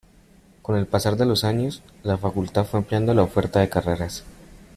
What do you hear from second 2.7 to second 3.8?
ampliando la oferta de